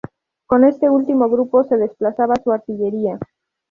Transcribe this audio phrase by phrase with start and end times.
[0.47, 3.19] Con este último grupo se desplazaba su artillería.